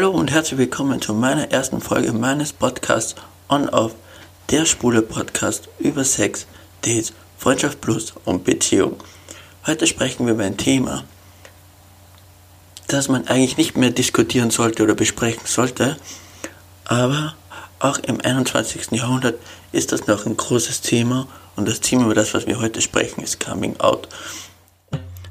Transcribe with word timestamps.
Hallo 0.00 0.12
und 0.12 0.30
herzlich 0.30 0.56
willkommen 0.56 1.02
zu 1.02 1.12
meiner 1.12 1.50
ersten 1.50 1.82
Folge 1.82 2.14
meines 2.14 2.54
Podcasts 2.54 3.16
On 3.50 3.68
Off, 3.68 3.94
der 4.48 4.64
Spule 4.64 5.02
Podcast 5.02 5.68
über 5.78 6.04
Sex, 6.04 6.46
Dates, 6.80 7.12
Freundschaft 7.36 7.82
Plus 7.82 8.14
und 8.24 8.44
Beziehung. 8.44 8.96
Heute 9.66 9.86
sprechen 9.86 10.24
wir 10.24 10.32
über 10.32 10.44
ein 10.44 10.56
Thema, 10.56 11.04
das 12.86 13.08
man 13.08 13.28
eigentlich 13.28 13.58
nicht 13.58 13.76
mehr 13.76 13.90
diskutieren 13.90 14.50
sollte 14.50 14.84
oder 14.84 14.94
besprechen 14.94 15.44
sollte, 15.44 15.98
aber 16.86 17.34
auch 17.78 17.98
im 17.98 18.22
21. 18.22 18.92
Jahrhundert 18.92 19.38
ist 19.70 19.92
das 19.92 20.06
noch 20.06 20.24
ein 20.24 20.38
großes 20.38 20.80
Thema 20.80 21.28
und 21.56 21.68
das 21.68 21.80
Thema, 21.80 22.06
über 22.06 22.14
das, 22.14 22.32
was 22.32 22.46
wir 22.46 22.58
heute 22.58 22.80
sprechen, 22.80 23.22
ist 23.22 23.38
Coming 23.38 23.78
Out. 23.80 24.08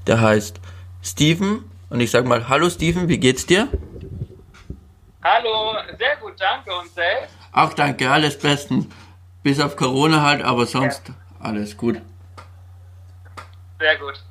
Der 0.05 0.21
heißt 0.21 0.57
Steven 1.01 1.63
und 1.89 2.01
ich 2.01 2.11
sage 2.11 2.27
mal, 2.27 2.49
hallo 2.49 2.69
Steven, 2.69 3.07
wie 3.07 3.17
geht's 3.17 3.47
dir? 3.47 3.67
Hallo, 5.21 5.75
sehr 5.97 6.15
gut, 6.15 6.39
danke 6.39 6.73
und 6.73 6.89
selbst? 6.91 7.35
Auch 7.51 7.73
danke, 7.73 8.09
alles 8.09 8.39
bestens. 8.39 8.87
Bis 9.43 9.59
auf 9.59 9.75
Corona 9.75 10.21
halt, 10.21 10.41
aber 10.41 10.65
sonst 10.65 11.09
ja. 11.09 11.15
alles 11.41 11.75
gut. 11.75 12.01
Sehr 13.79 13.97
gut. 13.97 14.23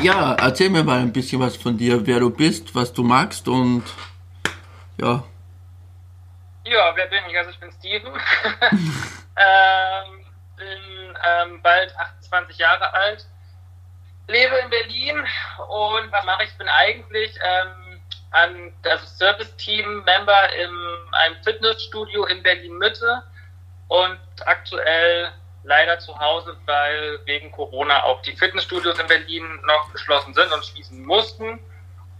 Ja, 0.00 0.34
erzähl 0.34 0.70
mir 0.70 0.84
mal 0.84 1.00
ein 1.00 1.12
bisschen 1.12 1.40
was 1.40 1.56
von 1.56 1.76
dir, 1.76 2.06
wer 2.06 2.20
du 2.20 2.30
bist, 2.30 2.74
was 2.74 2.92
du 2.92 3.02
magst 3.02 3.48
und 3.48 3.82
ja. 4.98 5.24
Ja, 6.64 6.92
wer 6.94 7.06
bin 7.06 7.18
ich? 7.28 7.36
Also 7.36 7.50
ich 7.50 7.58
bin 7.58 7.72
Steven. 7.72 8.12
ähm, 9.36 10.24
bin 10.56 11.16
ähm, 11.24 11.62
bald 11.62 11.96
28 11.96 12.58
Jahre 12.58 12.94
alt, 12.94 13.26
lebe 14.28 14.54
in 14.56 14.70
Berlin 14.70 15.18
und 15.18 16.12
was 16.12 16.24
mache 16.24 16.44
ich? 16.44 16.50
Ich 16.50 16.58
bin 16.58 16.68
eigentlich 16.68 17.36
ähm, 17.42 17.81
an, 18.32 18.72
also 18.84 19.06
Service-Team-Member 19.06 20.52
in 20.54 20.70
einem 21.12 21.42
Fitnessstudio 21.44 22.24
in 22.26 22.42
Berlin-Mitte 22.42 23.22
und 23.88 24.18
aktuell 24.46 25.30
leider 25.64 25.98
zu 25.98 26.18
Hause, 26.18 26.56
weil 26.66 27.20
wegen 27.26 27.52
Corona 27.52 28.02
auch 28.04 28.22
die 28.22 28.36
Fitnessstudios 28.36 28.98
in 28.98 29.06
Berlin 29.06 29.44
noch 29.66 29.92
geschlossen 29.92 30.34
sind 30.34 30.52
und 30.52 30.64
schließen 30.64 31.04
mussten. 31.04 31.60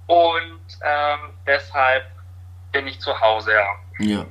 Und 0.06 0.60
ähm, 0.82 1.18
deshalb 1.46 2.04
bin 2.72 2.86
ich 2.86 3.00
zu 3.00 3.18
Hause, 3.18 3.52
ja. 3.52 3.66
Ja. 3.98 4.26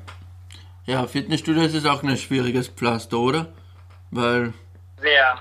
Ja, 0.86 1.08
Fitnessstudios 1.08 1.74
ist 1.74 1.86
auch 1.86 2.04
ein 2.04 2.18
schwieriges 2.18 2.68
Pflaster, 2.68 3.18
oder? 3.18 3.48
Weil. 4.10 4.54
Sehr. 4.98 5.40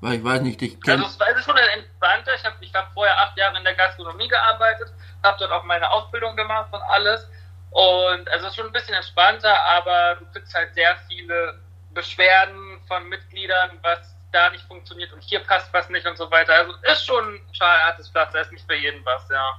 Weil 0.00 0.18
ich 0.18 0.24
weiß 0.24 0.42
nicht, 0.42 0.60
ich 0.62 0.80
kenne. 0.80 1.04
Also, 1.04 1.24
es 1.30 1.38
ist 1.38 1.44
schon 1.44 1.56
ein 1.56 1.68
entspannter. 1.80 2.34
Ich 2.34 2.44
habe 2.44 2.56
ich 2.60 2.74
hab 2.74 2.92
vorher 2.92 3.18
acht 3.18 3.36
Jahre 3.36 3.58
in 3.58 3.64
der 3.64 3.74
Gastronomie 3.74 4.28
gearbeitet, 4.28 4.92
habe 5.22 5.36
dort 5.38 5.52
auch 5.52 5.64
meine 5.64 5.90
Ausbildung 5.90 6.36
gemacht 6.36 6.68
und 6.72 6.82
alles. 6.88 7.26
Und 7.70 8.28
also 8.30 8.46
es 8.46 8.52
ist 8.52 8.56
schon 8.56 8.66
ein 8.66 8.72
bisschen 8.72 8.94
entspannter, 8.94 9.54
aber 9.76 10.16
du 10.20 10.26
kriegst 10.32 10.54
halt 10.54 10.74
sehr 10.74 10.96
viele 11.08 11.60
Beschwerden 11.92 12.78
von 12.86 13.08
Mitgliedern, 13.08 13.70
was 13.82 14.14
da 14.32 14.50
nicht 14.50 14.64
funktioniert 14.66 15.12
und 15.12 15.22
hier 15.22 15.40
passt 15.40 15.72
was 15.72 15.88
nicht 15.90 16.06
und 16.06 16.16
so 16.16 16.30
weiter. 16.30 16.52
Also 16.54 16.72
ist 16.90 17.06
schon 17.06 17.24
ein 17.24 17.40
hartes 17.60 18.08
Pflaster, 18.08 18.40
ist 18.40 18.52
nicht 18.52 18.64
für 18.66 18.76
jeden 18.76 19.04
was, 19.04 19.28
ja. 19.30 19.58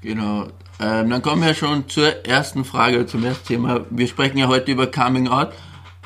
Genau. 0.00 0.48
Ähm, 0.80 1.10
dann 1.10 1.22
kommen 1.22 1.42
wir 1.42 1.54
schon 1.54 1.88
zur 1.88 2.26
ersten 2.26 2.64
Frage, 2.64 3.06
zum 3.06 3.24
ersten 3.24 3.46
Thema. 3.46 3.86
Wir 3.90 4.06
sprechen 4.06 4.38
ja 4.38 4.48
heute 4.48 4.72
über 4.72 4.86
Coming 4.86 5.28
Out. 5.28 5.52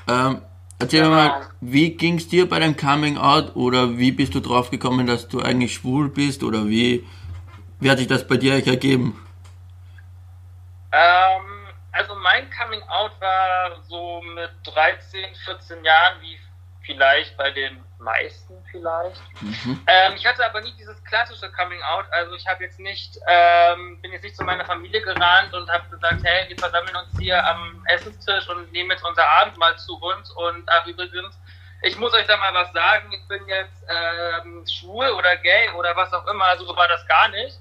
Ähm, 0.08 0.42
erzähl 0.78 1.02
genau. 1.02 1.14
mal, 1.14 1.46
wie 1.60 1.90
ging 1.90 2.16
es 2.16 2.28
dir 2.28 2.48
bei 2.48 2.60
deinem 2.60 2.76
Coming 2.76 3.18
Out 3.18 3.56
oder 3.56 3.98
wie 3.98 4.12
bist 4.12 4.34
du 4.34 4.40
drauf 4.40 4.70
gekommen, 4.70 5.06
dass 5.06 5.28
du 5.28 5.40
eigentlich 5.40 5.74
schwul 5.74 6.10
bist 6.10 6.42
oder 6.42 6.68
wie, 6.68 7.06
wie 7.80 7.90
hat 7.90 7.98
sich 7.98 8.06
das 8.06 8.26
bei 8.26 8.36
dir 8.36 8.54
eigentlich 8.54 8.68
ergeben? 8.68 9.26
Ähm, 10.92 11.68
also 11.92 12.14
mein 12.16 12.50
Coming 12.50 12.82
Out 12.88 13.12
war 13.20 13.82
so 13.88 14.22
mit 14.34 14.50
13, 14.64 15.34
14 15.44 15.84
Jahren, 15.84 16.20
wie 16.20 16.38
vielleicht 16.84 17.36
bei 17.36 17.50
den 17.50 17.84
meisten 17.98 18.54
vielleicht. 18.70 19.20
Mhm. 19.40 19.80
Ähm, 19.86 20.12
ich 20.16 20.26
hatte 20.26 20.44
aber 20.44 20.60
nie 20.60 20.72
dieses 20.78 21.02
klassische 21.04 21.50
Coming 21.52 21.82
Out. 21.82 22.06
Also 22.10 22.34
ich 22.34 22.46
habe 22.46 22.64
jetzt 22.64 22.80
nicht, 22.80 23.18
ähm, 23.26 24.00
bin 24.00 24.12
jetzt 24.12 24.22
nicht 24.22 24.36
zu 24.36 24.44
meiner 24.44 24.64
Familie 24.64 25.02
gerannt 25.02 25.52
und 25.54 25.68
habe 25.70 25.88
gesagt, 25.90 26.22
hey, 26.22 26.48
wir 26.48 26.56
versammeln 26.56 26.96
uns 26.96 27.18
hier 27.18 27.44
am 27.46 27.84
Essenstisch 27.88 28.48
und 28.48 28.72
nehmen 28.72 28.90
jetzt 28.90 29.04
unser 29.04 29.26
Abendmahl 29.26 29.76
zu 29.78 29.96
uns. 30.00 30.30
Und 30.30 30.64
ach 30.68 30.86
übrigens, 30.86 31.38
ich 31.82 31.98
muss 31.98 32.12
euch 32.14 32.26
da 32.26 32.36
mal 32.36 32.54
was 32.54 32.72
sagen, 32.72 33.12
ich 33.12 33.28
bin 33.28 33.46
jetzt 33.46 33.84
ähm, 33.88 34.64
schwul 34.66 35.10
oder 35.10 35.36
gay 35.36 35.68
oder 35.76 35.94
was 35.96 36.12
auch 36.12 36.26
immer. 36.26 36.46
Also 36.46 36.64
so 36.64 36.76
war 36.76 36.88
das 36.88 37.06
gar 37.06 37.28
nicht. 37.28 37.58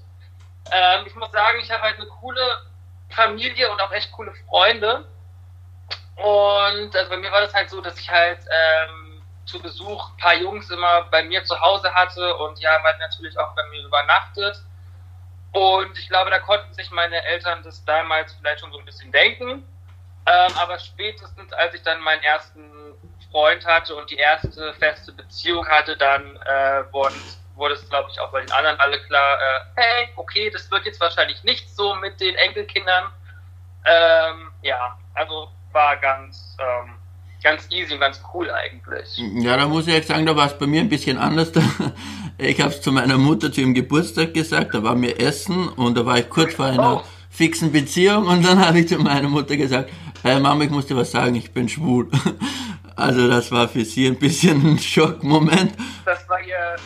Ähm, 0.72 1.06
ich 1.06 1.14
muss 1.14 1.30
sagen, 1.32 1.58
ich 1.60 1.70
habe 1.70 1.82
halt 1.82 1.96
eine 1.96 2.06
coole 2.06 2.42
Familie 3.10 3.70
und 3.70 3.80
auch 3.80 3.92
echt 3.92 4.12
coole 4.12 4.32
Freunde. 4.48 5.06
Und 6.16 6.96
also 6.96 7.10
bei 7.10 7.16
mir 7.16 7.30
war 7.30 7.40
das 7.40 7.54
halt 7.54 7.70
so, 7.70 7.80
dass 7.80 7.98
ich 7.98 8.10
halt 8.10 8.40
ähm, 8.50 9.22
zu 9.44 9.60
Besuch 9.60 10.10
ein 10.10 10.16
paar 10.16 10.34
Jungs 10.34 10.68
immer 10.70 11.04
bei 11.04 11.22
mir 11.22 11.44
zu 11.44 11.58
Hause 11.60 11.92
hatte 11.94 12.36
und 12.36 12.58
die 12.58 12.66
haben 12.66 12.84
halt 12.84 12.98
natürlich 12.98 13.38
auch 13.38 13.54
bei 13.54 13.62
mir 13.70 13.84
übernachtet. 13.84 14.60
Und 15.52 15.98
ich 15.98 16.08
glaube, 16.08 16.30
da 16.30 16.38
konnten 16.40 16.72
sich 16.74 16.90
meine 16.90 17.24
Eltern 17.24 17.62
das 17.62 17.84
damals 17.84 18.34
vielleicht 18.34 18.60
schon 18.60 18.72
so 18.72 18.78
ein 18.78 18.84
bisschen 18.84 19.10
denken. 19.12 19.66
Ähm, 20.26 20.52
aber 20.58 20.78
spätestens, 20.78 21.52
als 21.54 21.74
ich 21.74 21.82
dann 21.82 22.00
meinen 22.00 22.22
ersten 22.22 22.94
Freund 23.30 23.64
hatte 23.64 23.94
und 23.94 24.10
die 24.10 24.16
erste 24.16 24.74
feste 24.74 25.12
Beziehung 25.12 25.66
hatte, 25.66 25.96
dann 25.96 26.36
äh, 26.36 26.92
wurden 26.92 27.20
wurde 27.58 27.74
es, 27.74 27.88
glaube 27.88 28.08
ich, 28.10 28.20
auch 28.20 28.30
bei 28.30 28.40
den 28.40 28.52
anderen 28.52 28.78
alle 28.80 28.98
klar, 29.02 29.36
äh, 29.36 29.60
hey, 29.74 30.08
okay, 30.16 30.50
das 30.50 30.70
wird 30.70 30.86
jetzt 30.86 31.00
wahrscheinlich 31.00 31.42
nicht 31.44 31.68
so 31.74 31.94
mit 31.96 32.20
den 32.20 32.34
Enkelkindern. 32.36 33.04
Ähm, 33.84 34.52
ja, 34.62 34.96
also 35.14 35.48
war 35.72 35.96
ganz, 35.96 36.56
ähm, 36.60 36.94
ganz 37.42 37.66
easy 37.70 37.94
und 37.94 38.00
ganz 38.00 38.22
cool 38.32 38.50
eigentlich. 38.50 39.18
Ja, 39.42 39.56
da 39.56 39.66
muss 39.66 39.86
ich 39.86 39.94
echt 39.94 40.08
sagen, 40.08 40.26
da 40.26 40.36
war 40.36 40.46
es 40.46 40.58
bei 40.58 40.66
mir 40.66 40.80
ein 40.80 40.88
bisschen 40.88 41.18
anders. 41.18 41.52
Ich 42.40 42.60
habe 42.60 42.70
es 42.70 42.80
zu 42.80 42.92
meiner 42.92 43.18
Mutter 43.18 43.50
zu 43.50 43.62
ihrem 43.62 43.74
Geburtstag 43.74 44.32
gesagt, 44.32 44.72
da 44.72 44.84
war 44.84 44.94
mir 44.94 45.18
Essen 45.18 45.68
und 45.70 45.98
da 45.98 46.06
war 46.06 46.18
ich 46.18 46.30
kurz 46.30 46.54
vor 46.54 46.66
einer 46.66 46.98
oh. 46.98 47.04
fixen 47.30 47.72
Beziehung 47.72 48.28
und 48.28 48.46
dann 48.46 48.64
habe 48.64 48.78
ich 48.78 48.86
zu 48.86 48.96
meiner 48.96 49.28
Mutter 49.28 49.56
gesagt, 49.56 49.90
hey 50.22 50.38
Mama, 50.38 50.62
ich 50.62 50.70
muss 50.70 50.86
dir 50.86 50.96
was 50.96 51.10
sagen, 51.10 51.34
ich 51.34 51.52
bin 51.52 51.68
schwul. 51.68 52.08
Also 52.94 53.28
das 53.28 53.52
war 53.52 53.68
für 53.68 53.84
sie 53.84 54.08
ein 54.08 54.18
bisschen 54.18 54.72
ein 54.72 54.76
Schockmoment. 54.76 55.72
Das 56.04 56.28
war 56.28 56.40
ihr 56.40 56.76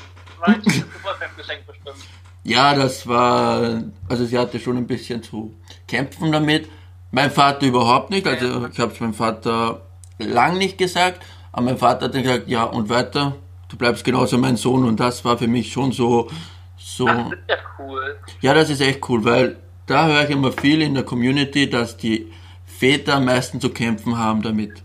war 0.42 0.48
ein 0.48 0.62
Geburtstagsgeschenk 0.62 1.66
bestimmt. 1.66 1.96
Ja, 2.44 2.74
das 2.74 3.06
war, 3.06 3.82
also 4.08 4.24
sie 4.24 4.36
hatte 4.36 4.58
schon 4.58 4.76
ein 4.76 4.86
bisschen 4.86 5.22
zu 5.22 5.54
kämpfen 5.86 6.32
damit. 6.32 6.68
Mein 7.12 7.30
Vater 7.30 7.66
überhaupt 7.66 8.10
nicht, 8.10 8.26
also 8.26 8.66
ich 8.66 8.78
habe 8.78 8.92
es 8.92 9.00
meinem 9.00 9.14
Vater 9.14 9.82
lang 10.18 10.58
nicht 10.58 10.78
gesagt, 10.78 11.24
aber 11.52 11.62
mein 11.62 11.78
Vater 11.78 12.06
hat 12.06 12.14
dann 12.14 12.22
gesagt, 12.22 12.48
ja 12.48 12.64
und 12.64 12.88
weiter, 12.88 13.36
du 13.68 13.76
bleibst 13.76 14.04
genauso 14.04 14.38
mein 14.38 14.56
Sohn 14.56 14.84
und 14.84 14.98
das 14.98 15.24
war 15.24 15.38
für 15.38 15.46
mich 15.46 15.72
schon 15.72 15.92
so, 15.92 16.30
so. 16.76 17.06
Ach, 17.06 17.30
das 17.30 17.38
ist 17.38 17.48
ja 17.48 17.56
cool. 17.78 18.18
Ja, 18.40 18.54
das 18.54 18.70
ist 18.70 18.80
echt 18.80 19.08
cool, 19.08 19.24
weil 19.24 19.56
da 19.86 20.06
höre 20.06 20.24
ich 20.24 20.30
immer 20.30 20.52
viel 20.52 20.82
in 20.82 20.94
der 20.94 21.04
Community, 21.04 21.68
dass 21.68 21.96
die 21.96 22.32
Väter 22.66 23.16
am 23.16 23.26
meisten 23.26 23.60
zu 23.60 23.70
kämpfen 23.70 24.18
haben 24.18 24.42
damit. 24.42 24.82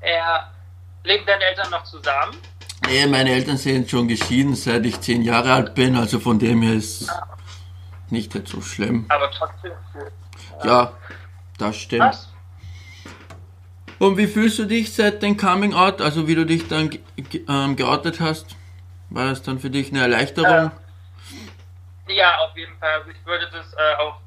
Ja, 0.00 0.52
leben 1.04 1.24
deine 1.26 1.44
Eltern 1.44 1.70
noch 1.70 1.82
zusammen? 1.84 2.36
Nee, 2.84 3.06
meine 3.06 3.30
Eltern 3.30 3.56
sind 3.56 3.90
schon 3.90 4.06
geschieden, 4.06 4.54
seit 4.54 4.84
ich 4.86 5.00
zehn 5.00 5.22
Jahre 5.22 5.52
alt 5.52 5.74
bin, 5.74 5.96
also 5.96 6.20
von 6.20 6.38
dem 6.38 6.62
her 6.62 6.74
ist 6.74 7.10
nicht 8.10 8.34
halt 8.34 8.48
so 8.48 8.60
schlimm. 8.60 9.06
Aber 9.08 9.30
trotzdem 9.30 9.72
cool. 9.94 10.12
Ja, 10.64 10.92
das 11.58 11.76
stimmt. 11.76 12.02
Was? 12.02 12.32
Und 13.98 14.18
wie 14.18 14.26
fühlst 14.26 14.58
du 14.58 14.66
dich 14.66 14.94
seit 14.94 15.22
dem 15.22 15.36
Coming 15.36 15.72
Out, 15.72 16.02
also 16.02 16.28
wie 16.28 16.34
du 16.34 16.44
dich 16.44 16.68
dann 16.68 16.90
ähm, 17.48 17.76
geoutet 17.76 18.20
hast? 18.20 18.54
War 19.08 19.28
das 19.30 19.42
dann 19.42 19.58
für 19.58 19.70
dich 19.70 19.90
eine 19.90 20.02
Erleichterung? 20.02 20.70
Äh, 22.06 22.12
ja, 22.14 22.36
auf 22.38 22.56
jeden 22.56 22.76
Fall. 22.78 22.90
Also 22.98 23.10
ich 23.10 23.26
würde 23.26 23.48
das 23.52 23.72
äh, 23.72 24.02
auch, 24.02 24.20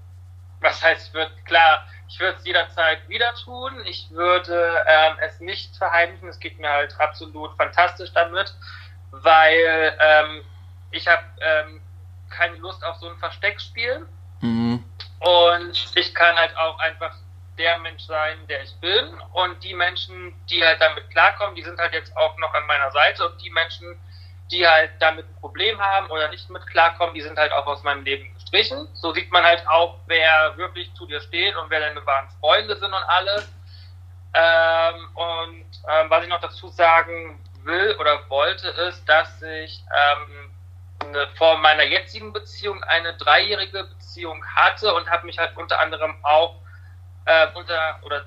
was 0.62 0.82
heißt, 0.82 1.14
wird 1.14 1.32
klar, 1.46 1.86
ich 2.10 2.20
würde 2.20 2.38
es 2.40 2.46
jederzeit 2.46 3.08
wieder 3.08 3.34
tun. 3.36 3.82
Ich 3.86 4.10
würde 4.10 4.84
ähm, 4.88 5.18
es 5.22 5.40
nicht 5.40 5.78
verheimlichen. 5.78 6.28
Es 6.28 6.40
geht 6.40 6.60
mir 6.60 6.70
halt 6.70 7.00
absolut 7.00 7.56
fantastisch 7.56 8.12
damit, 8.14 8.54
weil 9.12 9.98
ähm, 10.02 10.42
ich 10.92 11.08
habe 11.08 11.24
ähm, 11.40 11.82
keine 12.30 12.56
Lust 12.58 12.84
auf 12.84 12.98
so 12.98 13.10
ein 13.10 13.18
Versteckspiel. 13.20 14.08
Mhm. 14.42 14.84
Und 15.20 15.92
ich 15.96 16.16
kann 16.16 16.36
halt 16.36 16.56
auch 16.58 16.80
einfach 16.80 17.16
der 17.60 17.78
Mensch 17.80 18.04
sein, 18.04 18.38
der 18.48 18.64
ich 18.64 18.74
bin. 18.78 19.06
Und 19.34 19.64
die 19.64 19.76
Menschen, 19.76 20.34
die 20.50 20.66
halt 20.66 20.82
damit 20.82 21.08
klarkommen, 21.12 21.56
die 21.56 21.64
sind 21.64 21.78
halt 21.78 21.94
jetzt 21.94 22.16
auch 22.18 22.36
noch 22.40 22.54
an 22.56 22.66
meiner 22.66 22.90
Seite. 22.92 23.30
Und 23.30 23.40
die 23.44 23.52
Menschen, 23.52 24.00
die 24.50 24.68
halt 24.68 24.92
damit 25.00 25.28
ein 25.28 25.36
Problem 25.42 25.80
haben 25.80 26.10
oder 26.10 26.30
nicht 26.30 26.50
mit 26.50 26.66
klarkommen, 26.68 27.14
die 27.14 27.22
sind 27.22 27.38
halt 27.38 27.52
auch 27.52 27.68
aus 27.68 27.84
meinem 27.84 28.04
Leben 28.04 28.34
gestrichen. 28.50 28.88
So 28.94 29.14
sieht 29.14 29.32
man 29.32 29.44
halt 29.44 29.66
auch, 29.68 29.98
wer 30.08 30.58
wirklich 30.58 30.94
zu 30.94 31.06
dir 31.06 31.22
steht 31.22 31.56
und 31.56 31.70
wer 31.70 31.80
deine 31.80 32.06
wahren 32.06 32.28
Freunde 32.40 32.76
sind 32.76 32.94
und 32.94 33.04
alles. 33.08 33.48
Ähm, 34.34 35.10
und 35.16 35.66
ähm, 35.88 36.10
was 36.10 36.24
ich 36.24 36.30
noch 36.30 36.42
dazu 36.42 36.70
sagen 36.70 37.44
will 37.64 37.96
oder 38.00 38.30
wollte, 38.30 38.68
ist, 38.70 39.04
dass 39.08 39.42
ich 39.42 39.84
ähm, 39.92 41.26
vor 41.36 41.58
meiner 41.58 41.84
jetzigen 41.84 42.32
Beziehung 42.34 42.84
eine 42.84 43.16
dreijährige 43.18 43.86
Beziehung 43.86 44.44
hatte 44.56 44.94
und 44.94 45.10
habe 45.10 45.26
mich 45.26 45.38
halt 45.38 45.56
unter 45.58 45.80
anderem 45.80 46.16
auch 46.24 46.56
äh, 47.26 47.48
unter 47.56 48.00
oder 48.04 48.26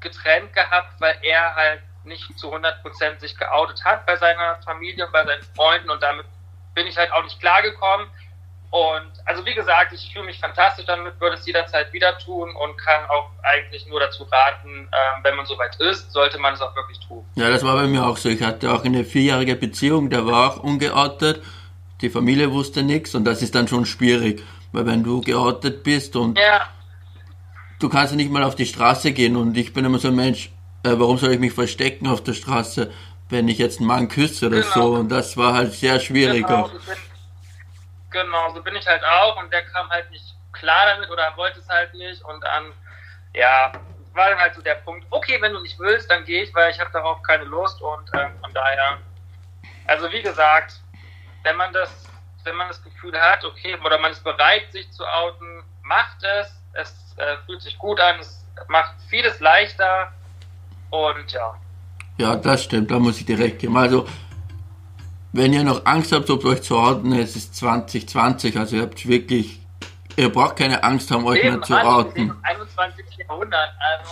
getrennt 0.00 0.52
gehabt, 0.54 1.00
weil 1.00 1.18
er 1.22 1.54
halt 1.54 1.82
nicht 2.04 2.38
zu 2.38 2.54
100% 2.54 3.18
sich 3.18 3.36
geoutet 3.36 3.84
hat 3.84 4.06
bei 4.06 4.16
seiner 4.16 4.56
Familie 4.62 5.06
und 5.06 5.12
bei 5.12 5.24
seinen 5.24 5.42
Freunden 5.54 5.90
und 5.90 6.02
damit 6.02 6.26
bin 6.74 6.86
ich 6.86 6.96
halt 6.96 7.10
auch 7.12 7.24
nicht 7.24 7.40
klargekommen. 7.40 8.08
Und 8.76 9.10
also 9.24 9.46
wie 9.46 9.54
gesagt, 9.54 9.94
ich 9.94 10.12
fühle 10.12 10.26
mich 10.26 10.38
fantastisch 10.38 10.84
damit, 10.84 11.18
würde 11.18 11.36
es 11.36 11.46
jederzeit 11.46 11.90
wieder 11.94 12.18
tun 12.18 12.54
und 12.54 12.76
kann 12.76 13.06
auch 13.08 13.30
eigentlich 13.42 13.86
nur 13.86 14.00
dazu 14.00 14.24
raten, 14.24 14.68
ähm, 14.68 15.22
wenn 15.22 15.34
man 15.34 15.46
soweit 15.46 15.74
ist, 15.76 16.12
sollte 16.12 16.36
man 16.36 16.52
es 16.52 16.60
auch 16.60 16.76
wirklich 16.76 16.98
tun. 17.00 17.24
Ja, 17.36 17.48
das 17.48 17.64
war 17.64 17.74
bei 17.74 17.86
mir 17.86 18.06
auch 18.06 18.18
so. 18.18 18.28
Ich 18.28 18.42
hatte 18.42 18.70
auch 18.70 18.84
eine 18.84 19.04
vierjährige 19.04 19.56
Beziehung, 19.56 20.10
der 20.10 20.26
war 20.26 20.50
auch 20.50 20.62
ungeoutet. 20.62 21.42
Die 22.02 22.10
Familie 22.10 22.52
wusste 22.52 22.82
nichts 22.82 23.14
und 23.14 23.24
das 23.24 23.40
ist 23.40 23.54
dann 23.54 23.66
schon 23.66 23.86
schwierig, 23.86 24.42
weil 24.72 24.84
wenn 24.84 25.02
du 25.02 25.22
geoutet 25.22 25.82
bist 25.82 26.14
und 26.14 26.38
ja. 26.38 26.68
du 27.78 27.88
kannst 27.88 28.12
ja 28.12 28.18
nicht 28.18 28.30
mal 28.30 28.42
auf 28.42 28.56
die 28.56 28.66
Straße 28.66 29.12
gehen 29.12 29.36
und 29.36 29.56
ich 29.56 29.72
bin 29.72 29.86
immer 29.86 29.98
so 29.98 30.08
ein 30.08 30.16
Mensch, 30.16 30.50
äh, 30.82 30.90
warum 30.98 31.16
soll 31.16 31.32
ich 31.32 31.40
mich 31.40 31.54
verstecken 31.54 32.08
auf 32.08 32.22
der 32.22 32.34
Straße, 32.34 32.92
wenn 33.30 33.48
ich 33.48 33.56
jetzt 33.56 33.78
einen 33.78 33.86
Mann 33.86 34.08
küsse 34.08 34.48
oder 34.48 34.60
genau. 34.60 34.74
so 34.74 34.94
und 34.96 35.08
das 35.08 35.38
war 35.38 35.54
halt 35.54 35.72
sehr 35.72 35.98
schwierig 35.98 36.46
genau. 36.46 36.64
auch. 36.64 36.72
Genau, 38.16 38.50
so 38.54 38.62
bin 38.62 38.74
ich 38.74 38.86
halt 38.86 39.04
auch 39.04 39.36
und 39.42 39.52
der 39.52 39.62
kam 39.66 39.90
halt 39.90 40.10
nicht 40.10 40.24
klar 40.52 40.86
damit 40.86 41.10
oder 41.10 41.36
wollte 41.36 41.60
es 41.60 41.68
halt 41.68 41.92
nicht 41.92 42.22
und 42.22 42.42
dann, 42.42 42.72
ja, 43.34 43.70
war 44.14 44.30
dann 44.30 44.38
halt 44.38 44.54
so 44.54 44.62
der 44.62 44.76
Punkt, 44.76 45.06
okay, 45.10 45.36
wenn 45.42 45.52
du 45.52 45.60
nicht 45.60 45.78
willst, 45.78 46.10
dann 46.10 46.24
gehe 46.24 46.44
ich, 46.44 46.54
weil 46.54 46.70
ich 46.70 46.80
habe 46.80 46.90
darauf 46.94 47.22
keine 47.22 47.44
Lust 47.44 47.78
und 47.82 48.08
äh, 48.14 48.28
von 48.40 48.54
daher, 48.54 48.96
also 49.86 50.10
wie 50.10 50.22
gesagt, 50.22 50.80
wenn 51.42 51.56
man 51.56 51.74
das, 51.74 51.90
wenn 52.44 52.56
man 52.56 52.68
das 52.68 52.82
Gefühl 52.82 53.20
hat, 53.20 53.44
okay, 53.44 53.76
oder 53.84 53.98
man 53.98 54.12
ist 54.12 54.24
bereit, 54.24 54.72
sich 54.72 54.90
zu 54.92 55.04
outen, 55.04 55.62
macht 55.82 56.16
es, 56.22 56.58
es 56.72 57.14
äh, 57.18 57.36
fühlt 57.44 57.60
sich 57.60 57.76
gut 57.76 58.00
an, 58.00 58.18
es 58.18 58.46
macht 58.68 58.94
vieles 59.10 59.40
leichter 59.40 60.10
und 60.88 61.30
ja. 61.32 61.54
Ja, 62.16 62.34
das 62.34 62.64
stimmt, 62.64 62.90
da 62.90 62.98
muss 62.98 63.20
ich 63.20 63.26
direkt 63.26 63.58
geben. 63.58 63.76
Also 63.76 64.08
wenn 65.36 65.52
ihr 65.52 65.64
noch 65.64 65.84
Angst 65.84 66.12
habt, 66.12 66.30
ob 66.30 66.44
euch 66.44 66.62
zu 66.62 66.76
outen, 66.78 67.12
es 67.12 67.36
ist 67.36 67.54
2020, 67.56 68.58
also 68.58 68.76
ihr 68.76 68.82
habt 68.82 69.06
wirklich, 69.06 69.60
ihr 70.16 70.32
braucht 70.32 70.56
keine 70.56 70.82
Angst 70.82 71.10
haben, 71.10 71.26
euch 71.26 71.42
mehr 71.42 71.60
zu 71.60 71.74
outen. 71.74 72.30
Im 72.30 72.38
21. 72.42 73.04
Jahrhundert, 73.18 73.70
also 73.78 74.10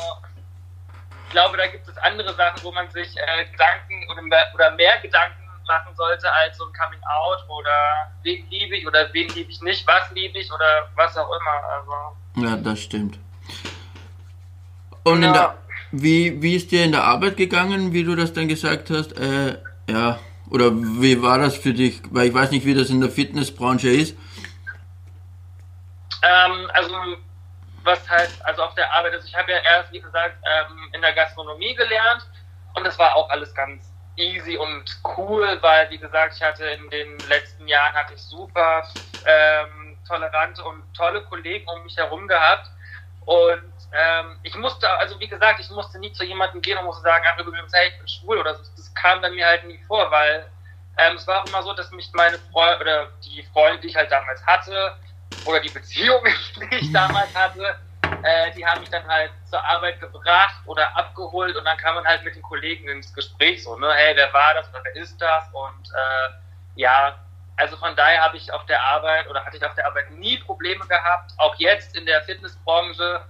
ich 1.26 1.32
glaube, 1.32 1.56
da 1.56 1.66
gibt 1.66 1.88
es 1.88 1.96
andere 1.98 2.34
Sachen, 2.34 2.62
wo 2.62 2.72
man 2.72 2.88
sich 2.90 3.08
äh, 3.16 3.44
Gedanken 3.50 4.10
oder 4.12 4.22
mehr, 4.22 4.46
oder 4.54 4.70
mehr 4.72 5.00
Gedanken 5.00 5.44
machen 5.66 5.96
sollte 5.96 6.30
als 6.30 6.58
so 6.58 6.64
ein 6.64 6.72
Coming 6.74 7.00
Out 7.02 7.38
oder 7.48 8.12
wen 8.22 8.46
liebe 8.50 8.76
ich 8.76 8.86
oder 8.86 9.08
wen 9.12 9.28
liebe 9.28 9.50
ich 9.50 9.60
nicht, 9.62 9.86
was 9.86 10.10
liebe 10.12 10.38
ich 10.38 10.52
oder 10.52 10.88
was 10.94 11.16
auch 11.16 11.30
immer. 11.40 11.68
Also. 11.72 12.46
Ja, 12.46 12.56
das 12.56 12.80
stimmt. 12.80 13.18
Und 15.04 15.22
ja. 15.22 15.32
der, 15.32 15.58
wie, 15.92 16.42
wie 16.42 16.56
ist 16.56 16.70
dir 16.70 16.84
in 16.84 16.92
der 16.92 17.04
Arbeit 17.04 17.38
gegangen, 17.38 17.92
wie 17.94 18.04
du 18.04 18.14
das 18.14 18.32
dann 18.34 18.46
gesagt 18.46 18.90
hast? 18.90 19.18
Äh, 19.18 19.58
ja, 19.88 20.18
oder 20.50 20.70
wie 20.72 21.20
war 21.22 21.38
das 21.38 21.56
für 21.56 21.72
dich? 21.72 22.02
Weil 22.10 22.28
ich 22.28 22.34
weiß 22.34 22.50
nicht, 22.50 22.66
wie 22.66 22.74
das 22.74 22.90
in 22.90 23.00
der 23.00 23.10
Fitnessbranche 23.10 23.88
ist. 23.88 24.16
Ähm, 26.22 26.70
also, 26.72 26.94
was 27.82 28.08
heißt, 28.08 28.44
also 28.44 28.62
auf 28.62 28.74
der 28.74 28.92
Arbeit, 28.92 29.12
also 29.12 29.26
ich 29.26 29.34
habe 29.34 29.50
ja 29.50 29.58
erst, 29.58 29.92
wie 29.92 30.00
gesagt, 30.00 30.36
ähm, 30.44 30.90
in 30.92 31.02
der 31.02 31.12
Gastronomie 31.12 31.74
gelernt 31.74 32.26
und 32.74 32.84
das 32.84 32.98
war 32.98 33.14
auch 33.14 33.28
alles 33.30 33.54
ganz 33.54 33.90
easy 34.16 34.56
und 34.56 34.84
cool, 35.16 35.58
weil, 35.60 35.90
wie 35.90 35.98
gesagt, 35.98 36.34
ich 36.36 36.42
hatte 36.42 36.64
in 36.64 36.88
den 36.90 37.18
letzten 37.28 37.66
Jahren 37.66 37.92
hatte 37.94 38.14
ich 38.14 38.22
super 38.22 38.84
ähm, 39.26 39.98
tolerante 40.06 40.62
und 40.64 40.82
tolle 40.94 41.22
Kollegen 41.24 41.66
um 41.68 41.82
mich 41.82 41.96
herum 41.96 42.28
gehabt 42.28 42.70
und 43.26 43.73
ähm, 43.96 44.38
ich 44.42 44.54
musste, 44.56 44.90
also 44.98 45.18
wie 45.20 45.28
gesagt, 45.28 45.60
ich 45.60 45.70
musste 45.70 45.98
nie 45.98 46.12
zu 46.12 46.24
jemandem 46.24 46.60
gehen 46.60 46.78
und 46.78 46.84
musste 46.84 47.02
sagen, 47.02 47.24
ach 47.32 47.38
übrigens, 47.38 47.72
hey, 47.72 47.88
ich 47.88 47.98
bin 47.98 48.08
schwul 48.08 48.38
oder 48.38 48.54
so. 48.54 48.62
Das 48.76 48.92
kam 48.94 49.20
bei 49.20 49.30
mir 49.30 49.46
halt 49.46 49.64
nie 49.64 49.78
vor, 49.86 50.10
weil 50.10 50.46
ähm, 50.98 51.16
es 51.16 51.26
war 51.26 51.42
auch 51.42 51.46
immer 51.46 51.62
so, 51.62 51.72
dass 51.74 51.90
mich 51.92 52.10
meine 52.12 52.38
Freunde 52.52 52.80
oder 52.80 53.06
die 53.24 53.42
Freunde, 53.52 53.80
die 53.80 53.88
ich 53.88 53.96
halt 53.96 54.10
damals 54.10 54.44
hatte, 54.46 54.96
oder 55.44 55.60
die 55.60 55.70
Beziehung, 55.70 56.22
die 56.56 56.76
ich 56.76 56.92
damals 56.92 57.34
hatte, 57.34 57.78
äh, 58.22 58.52
die 58.52 58.66
haben 58.66 58.80
mich 58.80 58.90
dann 58.90 59.06
halt 59.06 59.30
zur 59.50 59.64
Arbeit 59.64 60.00
gebracht 60.00 60.56
oder 60.66 60.96
abgeholt 60.96 61.56
und 61.56 61.64
dann 61.64 61.76
kam 61.78 61.94
man 61.94 62.04
halt 62.06 62.24
mit 62.24 62.34
den 62.34 62.42
Kollegen 62.42 62.88
ins 62.88 63.12
Gespräch 63.12 63.62
so, 63.62 63.76
ne, 63.76 63.92
hey, 63.92 64.16
wer 64.16 64.32
war 64.32 64.54
das 64.54 64.68
oder 64.70 64.80
wer 64.84 64.96
ist 65.02 65.20
das? 65.20 65.44
Und 65.52 65.88
äh, 65.90 66.80
ja, 66.80 67.18
also 67.56 67.76
von 67.76 67.94
daher 67.94 68.22
habe 68.22 68.36
ich 68.36 68.52
auf 68.52 68.64
der 68.66 68.82
Arbeit 68.82 69.28
oder 69.28 69.44
hatte 69.44 69.56
ich 69.56 69.64
auf 69.64 69.74
der 69.74 69.86
Arbeit 69.86 70.10
nie 70.12 70.38
Probleme 70.38 70.84
gehabt. 70.86 71.32
Auch 71.38 71.54
jetzt 71.56 71.96
in 71.96 72.06
der 72.06 72.22
Fitnessbranche 72.22 73.24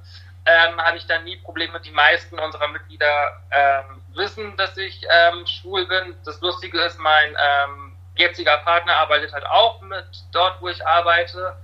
ähm, 0.46 0.78
habe 0.78 0.96
ich 0.96 1.06
da 1.06 1.20
nie 1.20 1.36
Probleme. 1.36 1.80
Die 1.80 1.90
meisten 1.90 2.38
unserer 2.38 2.68
Mitglieder 2.68 3.42
ähm, 3.50 4.02
wissen, 4.14 4.56
dass 4.56 4.76
ich 4.76 5.02
ähm, 5.02 5.46
schwul 5.46 5.86
bin. 5.86 6.14
Das 6.24 6.40
Lustige 6.40 6.80
ist, 6.80 6.98
mein 6.98 7.30
ähm, 7.30 7.96
jetziger 8.16 8.58
Partner 8.58 8.94
arbeitet 8.96 9.32
halt 9.32 9.46
auch 9.46 9.80
mit 9.82 10.06
dort, 10.32 10.60
wo 10.60 10.68
ich 10.68 10.86
arbeite. 10.86 11.56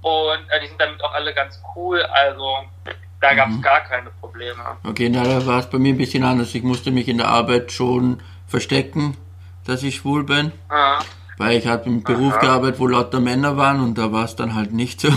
Und 0.00 0.50
äh, 0.50 0.60
die 0.60 0.68
sind 0.68 0.80
damit 0.80 1.02
auch 1.02 1.12
alle 1.12 1.34
ganz 1.34 1.60
cool. 1.74 2.02
Also 2.02 2.64
da 3.20 3.34
gab 3.34 3.48
es 3.48 3.56
mhm. 3.56 3.62
gar 3.62 3.80
keine 3.80 4.10
Probleme. 4.20 4.62
Okay, 4.84 5.08
na, 5.08 5.24
da 5.24 5.46
war 5.46 5.60
es 5.60 5.70
bei 5.70 5.78
mir 5.78 5.94
ein 5.94 5.98
bisschen 5.98 6.24
anders. 6.24 6.54
Ich 6.54 6.62
musste 6.62 6.90
mich 6.90 7.08
in 7.08 7.18
der 7.18 7.28
Arbeit 7.28 7.72
schon 7.72 8.22
verstecken, 8.46 9.16
dass 9.64 9.82
ich 9.82 9.96
schwul 9.96 10.24
bin. 10.24 10.52
Ja. 10.70 10.98
Weil 11.36 11.56
ich 11.58 11.66
habe 11.66 11.86
im 11.86 12.02
Beruf 12.02 12.34
Aha. 12.34 12.40
gearbeitet, 12.40 12.80
wo 12.80 12.86
lauter 12.86 13.20
Männer 13.20 13.56
waren 13.56 13.80
und 13.80 13.98
da 13.98 14.12
war 14.12 14.24
es 14.24 14.36
dann 14.36 14.54
halt 14.54 14.72
nicht 14.72 15.00
so, 15.02 15.10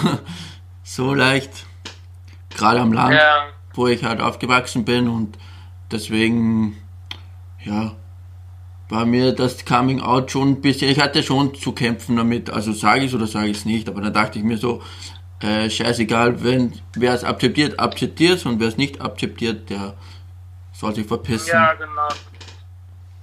so 0.84 1.14
leicht. 1.14 1.66
Gerade 2.58 2.82
am 2.82 2.92
Land, 2.92 3.14
ja. 3.14 3.48
wo 3.74 3.88
ich 3.88 4.04
halt 4.04 4.20
aufgewachsen 4.20 4.84
bin 4.84 5.08
und 5.08 5.38
deswegen, 5.92 6.78
ja, 7.64 7.96
war 8.90 9.06
mir 9.06 9.34
das 9.34 9.66
Coming 9.66 10.02
Out 10.02 10.32
schon 10.32 10.50
ein 10.50 10.62
bisschen, 10.62 10.90
ich 10.90 11.00
hatte 11.00 11.22
schon 11.22 11.54
zu 11.56 11.74
kämpfen 11.74 12.18
damit, 12.18 12.50
also 12.50 12.72
sage 12.74 13.02
ich 13.02 13.08
es 13.08 13.14
oder 13.14 13.28
sage 13.28 13.48
ich 13.48 13.58
es 13.58 13.66
nicht, 13.66 13.88
aber 13.88 14.02
dann 14.02 14.14
dachte 14.14 14.40
ich 14.40 14.46
mir 14.46 14.58
so, 14.58 14.82
äh, 15.42 15.70
scheißegal, 15.70 16.44
wenn 16.44 16.82
wer 16.96 17.14
es 17.14 17.24
akzeptiert, 17.24 17.80
akzeptiert 17.80 18.38
es 18.38 18.46
und 18.46 18.60
wer 18.60 18.70
es 18.70 18.78
nicht 18.78 19.02
akzeptiert, 19.02 19.70
der 19.70 19.94
soll 20.74 20.96
sich 20.96 21.06
verpissen. 21.06 21.54
Ja, 21.54 21.74
genau. 21.74 22.08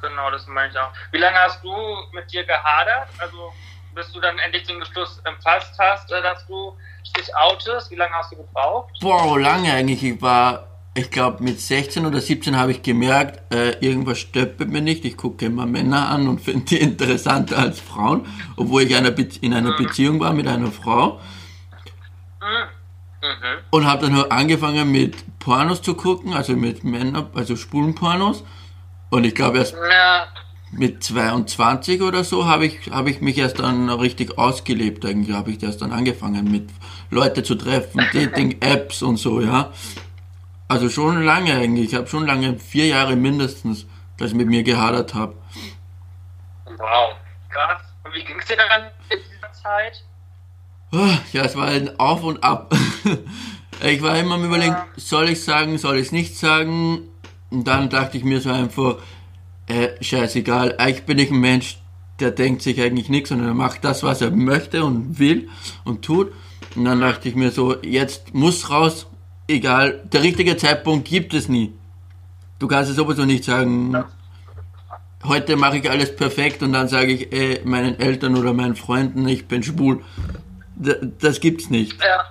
Genau, 0.01 0.31
das 0.31 0.47
meine 0.47 0.71
ich 0.71 0.79
auch. 0.79 0.93
Wie 1.13 1.19
lange 1.19 1.37
hast 1.39 1.65
du 1.65 1.75
mit 2.13 2.31
dir 2.31 2.45
gehadert? 2.45 3.09
Also 3.19 3.53
bis 3.95 4.11
du 4.13 4.21
dann 4.21 4.39
endlich 4.39 4.65
den 4.65 4.79
Beschluss 4.79 5.21
empfasst 5.25 5.79
hast, 5.79 6.11
äh, 6.13 6.23
dass 6.23 6.47
du 6.47 6.77
dich 7.17 7.35
outest? 7.37 7.91
Wie 7.91 7.97
lange 7.97 8.13
hast 8.15 8.33
du 8.33 8.37
gebraucht? 8.37 8.93
Boah, 9.01 9.39
lange 9.39 9.73
eigentlich. 9.73 10.03
Ich 10.03 10.21
war, 10.21 10.69
ich 10.95 11.11
glaube 11.11 11.43
mit 11.43 11.61
16 11.61 12.05
oder 12.07 12.21
17 12.21 12.57
habe 12.57 12.73
ich 12.73 12.83
gemerkt, 12.83 13.53
äh, 13.53 13.73
irgendwas 13.79 14.19
stöppelt 14.19 14.71
mir 14.71 14.83
nicht. 14.83 15.05
Ich 15.05 15.17
gucke 15.17 15.47
immer 15.47 15.67
Männer 15.67 16.09
an 16.09 16.29
und 16.29 16.41
finde 16.41 16.67
die 16.67 16.77
interessanter 16.81 17.59
als 17.59 17.81
Frauen, 17.81 18.27
obwohl 18.57 18.83
ich 18.83 18.95
einer 18.95 19.15
in 19.41 19.55
einer 19.55 19.73
mhm. 19.73 19.85
Beziehung 19.85 20.21
war 20.21 20.33
mit 20.33 20.47
einer 20.47 20.71
Frau. 20.71 21.21
Mhm. 22.41 22.69
Mhm. 23.23 23.59
Und 23.71 23.87
habe 23.87 24.03
dann 24.03 24.13
nur 24.13 24.31
angefangen 24.31 24.93
mit 24.93 25.39
Pornos 25.39 25.81
zu 25.81 25.95
gucken, 25.95 26.35
also 26.35 26.55
mit 26.55 26.85
Männern, 26.85 27.29
also 27.35 27.57
Spulenpornos. 27.57 28.45
Und 29.11 29.25
ich 29.25 29.35
glaube 29.35 29.59
erst 29.59 29.75
ja. 29.75 30.27
Mit 30.79 31.03
22 31.03 32.03
oder 32.03 32.25
so 32.25 32.47
habe 32.47 32.67
ich, 32.67 32.91
hab 32.91 33.07
ich 33.07 33.21
mich 33.21 33.39
erst 33.39 33.59
dann 33.59 33.89
richtig 33.91 34.39
ausgelebt. 34.39 35.05
Eigentlich 35.05 35.35
habe 35.35 35.51
ich 35.51 35.63
erst 35.63 35.83
dann 35.83 35.93
angefangen 35.93 36.51
mit 36.51 36.69
Leute 37.11 37.43
zu 37.43 37.55
treffen, 37.55 38.05
Dating-Apps 38.13 39.03
und 39.03 39.17
so, 39.17 39.41
ja. 39.41 39.73
Also 40.69 40.89
schon 40.89 41.23
lange 41.23 41.55
eigentlich. 41.55 41.93
Ich 41.93 41.95
habe 41.95 42.07
schon 42.07 42.27
lange, 42.27 42.59
vier 42.59 42.87
Jahre 42.87 43.17
mindestens, 43.17 43.87
dass 44.17 44.31
ich 44.31 44.37
mit 44.37 44.49
mir 44.49 44.63
gehadert 44.63 45.15
habe. 45.15 45.35
Wow, 46.67 47.15
krass. 47.49 47.83
Und 48.05 48.15
wie 48.15 48.25
ging 48.25 48.39
es 48.39 48.47
dir 48.47 48.57
dann 48.57 48.91
in 49.11 49.19
dieser 49.19 49.53
Zeit? 49.53 50.05
Ah, 50.93 51.19
ja, 51.33 51.43
es 51.43 51.57
war 51.57 51.69
ein 51.69 51.99
Auf 51.99 52.23
und 52.23 52.43
Ab. 52.43 52.75
ich 53.83 54.03
war 54.03 54.19
immer 54.19 54.37
am 54.37 54.45
überlegen, 54.45 54.77
soll 54.97 55.29
ich 55.29 55.45
sagen, 55.45 55.79
soll 55.79 55.97
ich 55.97 56.07
es 56.07 56.13
nicht 56.13 56.37
sagen? 56.37 57.09
Und 57.51 57.69
dann 57.69 57.89
dachte 57.89 58.17
ich 58.17 58.25
mir 58.25 58.41
so 58.41 58.51
einfach, 58.51 58.97
äh, 59.67 60.03
scheißegal, 60.03 60.77
eigentlich 60.79 61.07
bin 61.07 61.19
ich 61.19 61.31
ein 61.31 61.41
Mensch, 61.41 61.79
der 62.21 62.31
denkt 62.31 62.63
sich 62.63 62.81
eigentlich 62.81 63.09
nichts, 63.09 63.31
sondern 63.31 63.49
er 63.49 63.55
macht 63.55 63.85
das, 63.85 64.03
was 64.03 64.21
er 64.21 64.31
möchte 64.31 64.85
und 64.85 65.19
will 65.19 65.49
und 65.85 66.03
tut. 66.03 66.33
Und 66.77 66.85
dann 66.85 67.01
dachte 67.01 67.29
ich 67.29 67.35
mir 67.35 67.51
so, 67.51 67.81
jetzt 67.83 68.35
muss 68.35 68.71
raus, 68.71 69.07
egal, 69.49 70.03
der 70.13 70.23
richtige 70.23 70.57
Zeitpunkt 70.57 71.09
gibt 71.09 71.35
es 71.35 71.49
nie. 71.49 71.73
Du 72.59 72.69
kannst 72.69 72.91
es 72.91 72.97
sowieso 72.97 73.25
nicht 73.25 73.45
sagen, 73.45 74.05
heute 75.25 75.57
mache 75.57 75.79
ich 75.79 75.91
alles 75.91 76.15
perfekt 76.15 76.63
und 76.63 76.73
dann 76.73 76.89
sage 76.89 77.13
ich 77.13 77.33
äh, 77.33 77.61
meinen 77.65 77.99
Eltern 77.99 78.37
oder 78.37 78.53
meinen 78.53 78.77
Freunden, 78.77 79.27
ich 79.27 79.47
bin 79.47 79.63
schwul. 79.63 80.03
D 80.77 80.95
das 81.21 81.41
gibt's 81.41 81.71
nicht. 81.71 81.93
Ja. 82.03 82.25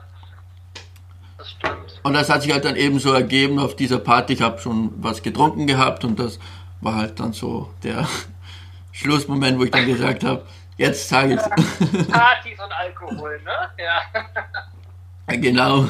Das 1.37 1.51
stimmt. 1.51 2.01
Und 2.03 2.13
das 2.13 2.29
hat 2.29 2.41
sich 2.41 2.51
halt 2.51 2.65
dann 2.65 2.75
eben 2.75 2.99
so 2.99 3.11
ergeben 3.13 3.59
auf 3.59 3.75
dieser 3.75 3.99
Party. 3.99 4.33
Ich 4.33 4.41
habe 4.41 4.59
schon 4.59 4.91
was 4.97 5.23
getrunken 5.23 5.67
gehabt 5.67 6.03
und 6.03 6.19
das 6.19 6.39
war 6.83 6.95
halt 6.95 7.19
dann 7.19 7.33
so 7.33 7.73
der 7.83 8.07
Schlussmoment, 8.91 9.59
wo 9.59 9.63
ich 9.63 9.71
dann 9.71 9.85
gesagt 9.85 10.23
habe, 10.23 10.45
Jetzt 10.77 11.07
sage 11.07 11.35
ich 11.35 12.07
Partys 12.11 12.59
und 12.59 12.71
Alkohol, 12.71 13.39
ne? 13.43 13.69
Ja. 13.77 15.35
Genau. 15.37 15.87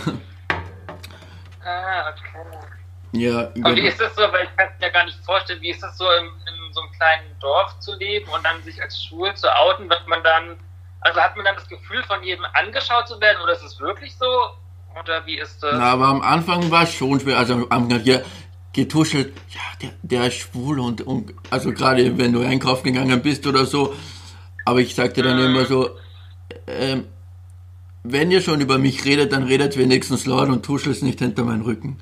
Ah, 1.64 2.10
okay. 2.10 2.44
Ja, 3.14 3.40
Und 3.42 3.56
wie 3.56 3.62
genau. 3.62 3.88
ist 3.88 4.02
das 4.02 4.16
so, 4.16 4.24
weil 4.24 4.44
ich 4.44 4.58
kann 4.58 4.68
es 4.74 4.80
mir 4.80 4.92
gar 4.92 5.06
nicht 5.06 5.18
vorstellen, 5.24 5.62
wie 5.62 5.70
ist 5.70 5.84
es 5.84 5.98
so 5.98 6.06
in, 6.12 6.26
in 6.26 6.74
so 6.74 6.82
einem 6.82 6.92
kleinen 6.92 7.40
Dorf 7.40 7.80
zu 7.80 7.96
leben 7.96 8.28
und 8.30 8.44
dann 8.44 8.62
sich 8.64 8.82
als 8.82 9.02
schwul 9.04 9.34
zu 9.36 9.48
outen, 9.56 9.90
wird 9.90 10.08
man 10.08 10.22
dann, 10.24 10.58
also 11.02 11.22
hat 11.22 11.36
man 11.36 11.46
dann 11.46 11.56
das 11.56 11.68
Gefühl 11.68 12.04
von 12.04 12.22
jedem 12.24 12.46
angeschaut 12.54 13.08
zu 13.08 13.20
werden 13.22 13.42
oder 13.42 13.54
ist 13.54 13.64
es 13.64 13.80
wirklich 13.80 14.16
so? 14.18 14.26
Oder 15.00 15.26
wie 15.26 15.40
ist 15.40 15.62
das? 15.64 15.76
Na, 15.76 15.94
aber 15.94 16.08
am 16.08 16.22
Anfang 16.22 16.70
war 16.70 16.84
es 16.84 16.94
schon 16.94 17.20
schwer. 17.20 17.38
Also 17.38 17.54
am 17.54 17.68
Anfang 17.70 18.00
hier 18.02 18.24
getuschelt, 18.74 19.34
ja, 19.50 19.62
der, 19.82 19.89
der 20.01 20.27
ist 20.27 20.38
schwul 20.38 20.80
und, 20.80 21.01
und 21.01 21.34
also 21.51 21.72
gerade 21.72 22.18
wenn 22.18 22.34
du 22.34 22.42
einkaufen 22.42 22.86
gegangen 22.92 23.22
bist 23.22 23.46
oder 23.48 23.65
so. 23.65 23.94
Aber 24.65 24.80
ich 24.80 24.96
sagte 24.96 25.22
dann 25.22 25.38
Mhm. 25.38 25.46
immer 25.56 25.65
so, 25.65 25.89
ähm, 26.68 27.06
wenn 28.03 28.32
ihr 28.32 28.42
schon 28.42 28.62
über 28.62 28.77
mich 28.77 29.06
redet, 29.06 29.32
dann 29.32 29.44
redet 29.44 29.77
wenigstens 29.77 30.25
laut 30.25 30.50
und 30.50 30.63
tuschelt 30.65 31.01
nicht 31.03 31.20
hinter 31.20 31.44
meinen 31.44 31.62
Rücken. 31.62 32.00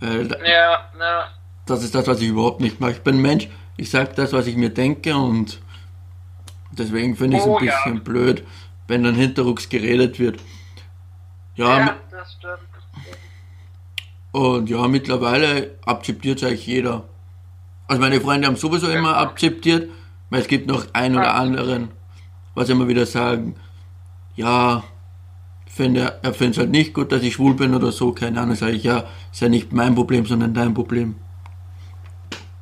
Weil 0.00 0.28
Ja, 0.44 0.80
ja. 0.98 1.28
das 1.66 1.84
ist 1.84 1.94
das, 1.94 2.06
was 2.06 2.20
ich 2.20 2.28
überhaupt 2.28 2.60
nicht 2.60 2.80
mache. 2.80 2.92
Ich 2.92 3.02
bin 3.02 3.20
Mensch, 3.20 3.48
ich 3.76 3.90
sage 3.90 4.12
das, 4.16 4.32
was 4.32 4.46
ich 4.46 4.56
mir 4.56 4.70
denke 4.70 5.14
und 5.16 5.60
deswegen 6.72 7.16
finde 7.16 7.36
ich 7.36 7.42
es 7.42 7.48
Oh, 7.48 7.58
ein 7.58 7.64
ja. 7.66 7.76
bisschen 7.76 8.02
blöd, 8.02 8.44
wenn 8.88 9.04
dann 9.04 9.14
hinterrucks 9.14 9.68
geredet 9.68 10.18
wird. 10.18 10.40
Ja, 11.54 11.78
Ja, 11.78 11.96
das 12.10 12.32
stimmt. 12.32 12.71
Und 14.32 14.68
ja, 14.68 14.88
mittlerweile 14.88 15.78
akzeptiert 15.84 16.42
es 16.42 16.48
eigentlich 16.48 16.66
jeder. 16.66 17.04
Also 17.86 18.00
meine 18.00 18.20
Freunde 18.20 18.46
haben 18.46 18.56
sowieso 18.56 18.88
immer 18.90 19.18
akzeptiert, 19.18 19.90
weil 20.30 20.40
es 20.40 20.48
gibt 20.48 20.66
noch 20.66 20.86
einen 20.94 21.16
oder 21.16 21.34
anderen, 21.34 21.90
was 22.54 22.68
immer 22.70 22.88
wieder 22.88 23.04
sagen, 23.04 23.56
ja, 24.34 24.82
finde, 25.66 26.18
er 26.22 26.34
findet 26.34 26.56
es 26.56 26.58
halt 26.58 26.70
nicht 26.70 26.94
gut, 26.94 27.12
dass 27.12 27.22
ich 27.22 27.34
schwul 27.34 27.54
bin 27.54 27.74
oder 27.74 27.92
so, 27.92 28.12
keine 28.12 28.40
Ahnung, 28.40 28.56
sage 28.56 28.72
ich, 28.72 28.84
ja, 28.84 29.04
ist 29.30 29.40
ja 29.40 29.48
nicht 29.48 29.72
mein 29.72 29.94
Problem, 29.94 30.24
sondern 30.26 30.54
dein 30.54 30.74
Problem. 30.74 31.16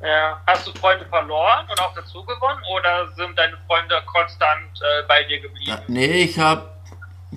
Ja. 0.01 0.41
Hast 0.47 0.67
du 0.67 0.71
Freunde 0.79 1.05
verloren 1.05 1.65
und 1.69 1.79
auch 1.79 1.93
dazu 1.93 2.23
gewonnen 2.25 2.61
oder 2.75 3.07
sind 3.15 3.37
deine 3.37 3.55
Freunde 3.67 3.95
konstant 4.05 4.81
äh, 4.81 5.07
bei 5.07 5.23
dir 5.23 5.39
geblieben? 5.39 5.67
Ja, 5.67 5.81
nee, 5.87 6.23
ich 6.23 6.39
habe 6.39 6.69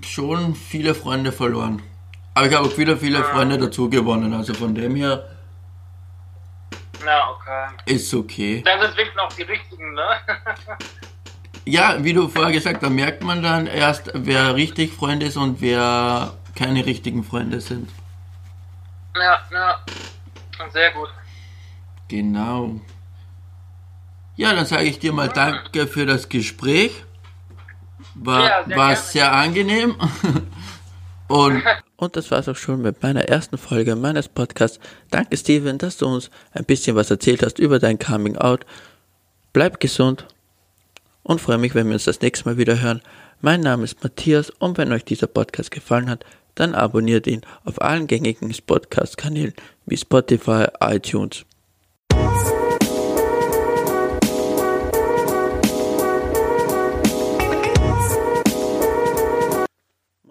schon 0.02 0.54
viele 0.54 0.94
Freunde 0.94 1.30
verloren. 1.30 1.82
Aber 2.34 2.46
ich 2.46 2.54
habe 2.54 2.66
auch 2.66 2.76
wieder 2.78 2.96
viele 2.96 3.22
Freunde 3.24 3.58
dazu 3.58 3.88
gewonnen, 3.88 4.32
also 4.34 4.54
von 4.54 4.74
dem 4.74 4.96
her 4.96 5.24
Na, 7.04 7.30
okay. 7.30 7.68
ist 7.94 8.12
okay. 8.12 8.62
Dann 8.64 8.80
sind 8.80 8.96
wirklich 8.96 9.14
noch 9.16 9.32
die 9.32 9.42
richtigen, 9.42 9.94
ne? 9.94 10.02
Ja, 11.66 11.96
wie 12.04 12.12
du 12.12 12.28
vorher 12.28 12.52
gesagt 12.52 12.76
hast, 12.76 12.82
da 12.82 12.90
merkt 12.90 13.24
man 13.24 13.42
dann 13.42 13.66
erst, 13.66 14.10
wer 14.12 14.54
richtig 14.54 14.92
Freunde 14.92 15.24
ist 15.26 15.38
und 15.38 15.62
wer 15.62 16.34
keine 16.54 16.84
richtigen 16.84 17.24
Freunde 17.24 17.60
sind. 17.62 17.88
ja, 19.16 19.38
ja. 19.50 19.78
Sehr 20.70 20.90
gut. 20.92 21.08
Genau. 22.08 22.80
Ja, 24.36 24.52
dann 24.52 24.66
sage 24.66 24.84
ich 24.84 24.98
dir 24.98 25.12
mal 25.14 25.28
Danke 25.30 25.86
für 25.86 26.04
das 26.04 26.28
Gespräch. 26.28 27.04
War, 28.14 28.44
Ja, 28.44 28.64
sehr 28.66 28.76
war 28.76 28.88
gerne. 28.88 29.00
sehr 29.02 29.32
angenehm. 29.32 29.96
Und, 31.28 31.62
und 31.96 32.16
das 32.16 32.30
war's 32.30 32.48
auch 32.48 32.56
schon 32.56 32.82
mit 32.82 33.02
meiner 33.02 33.28
ersten 33.28 33.58
Folge 33.58 33.96
meines 33.96 34.28
Podcasts. 34.28 34.78
Danke, 35.10 35.36
Steven, 35.36 35.78
dass 35.78 35.96
du 35.96 36.06
uns 36.06 36.30
ein 36.52 36.64
bisschen 36.64 36.96
was 36.96 37.10
erzählt 37.10 37.42
hast 37.42 37.58
über 37.58 37.78
dein 37.78 37.98
Coming 37.98 38.36
Out. 38.36 38.66
Bleib 39.52 39.80
gesund 39.80 40.26
und 41.22 41.40
freue 41.40 41.58
mich, 41.58 41.74
wenn 41.74 41.86
wir 41.86 41.94
uns 41.94 42.04
das 42.04 42.20
nächste 42.20 42.48
Mal 42.48 42.58
wieder 42.58 42.80
hören. 42.80 43.02
Mein 43.40 43.60
Name 43.60 43.84
ist 43.84 44.02
Matthias 44.02 44.50
und 44.50 44.78
wenn 44.78 44.92
euch 44.92 45.04
dieser 45.04 45.26
Podcast 45.26 45.70
gefallen 45.70 46.08
hat, 46.08 46.24
dann 46.54 46.74
abonniert 46.74 47.26
ihn 47.26 47.42
auf 47.64 47.82
allen 47.82 48.06
gängigen 48.06 48.54
Podcast-Kanälen 48.66 49.54
wie 49.86 49.96
Spotify, 49.96 50.66
iTunes 50.80 51.44